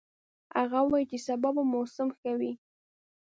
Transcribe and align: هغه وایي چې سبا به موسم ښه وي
هغه 0.59 0.79
وایي 0.89 1.05
چې 1.11 1.17
سبا 1.27 1.49
به 1.55 1.63
موسم 1.73 2.07
ښه 2.17 2.31
وي 2.39 2.53